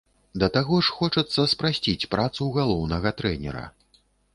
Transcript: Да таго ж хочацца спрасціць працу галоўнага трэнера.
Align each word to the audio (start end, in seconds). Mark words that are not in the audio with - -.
Да 0.43 0.47
таго 0.55 0.79
ж 0.87 0.95
хочацца 1.01 1.45
спрасціць 1.53 2.09
працу 2.17 2.51
галоўнага 2.59 3.09
трэнера. 3.23 3.69